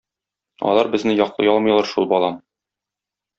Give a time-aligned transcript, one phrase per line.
[0.69, 2.41] Алар безне яклый алмыйлар шул, балам!